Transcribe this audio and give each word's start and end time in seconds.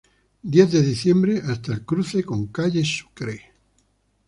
Diez 0.53 0.71
de 0.71 0.81
Diciembre 0.81 1.43
hasta 1.47 1.73
el 1.73 1.85
cruce 1.85 2.23
con 2.23 2.47
calle 2.47 2.83
Sucre. 2.83 3.53